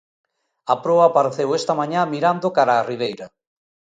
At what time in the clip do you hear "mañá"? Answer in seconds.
1.79-2.01